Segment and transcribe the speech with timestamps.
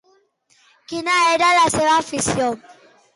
[0.93, 2.49] Quina era la seva afició?